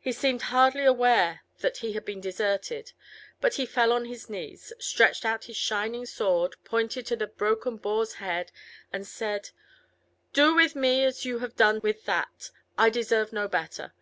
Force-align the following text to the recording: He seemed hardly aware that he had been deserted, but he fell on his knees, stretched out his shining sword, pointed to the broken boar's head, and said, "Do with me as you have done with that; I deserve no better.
He 0.00 0.12
seemed 0.12 0.40
hardly 0.48 0.86
aware 0.86 1.42
that 1.58 1.76
he 1.76 1.92
had 1.92 2.06
been 2.06 2.22
deserted, 2.22 2.94
but 3.38 3.56
he 3.56 3.66
fell 3.66 3.92
on 3.92 4.06
his 4.06 4.30
knees, 4.30 4.72
stretched 4.78 5.26
out 5.26 5.44
his 5.44 5.58
shining 5.58 6.06
sword, 6.06 6.56
pointed 6.64 7.04
to 7.04 7.16
the 7.16 7.26
broken 7.26 7.76
boar's 7.76 8.14
head, 8.14 8.50
and 8.94 9.06
said, 9.06 9.50
"Do 10.32 10.54
with 10.54 10.74
me 10.74 11.04
as 11.04 11.26
you 11.26 11.40
have 11.40 11.54
done 11.54 11.80
with 11.82 12.06
that; 12.06 12.50
I 12.78 12.88
deserve 12.88 13.30
no 13.30 13.46
better. 13.46 13.92